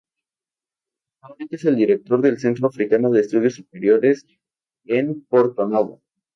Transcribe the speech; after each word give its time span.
Actualmente 1.21 1.57
es 1.57 1.65
el 1.65 1.75
director 1.75 2.19
del 2.21 2.39
Centro 2.39 2.65
Africano 2.69 3.11
de 3.11 3.21
Estudios 3.21 3.53
Superiores 3.53 4.25
en 4.85 5.23
Porto 5.25 5.67
Novo. 5.67 6.01